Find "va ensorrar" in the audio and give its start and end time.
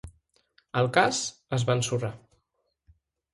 1.69-2.11